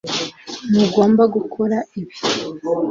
Ntugomba 0.69 1.23
gukora 1.35 1.77
ibi 2.01 2.15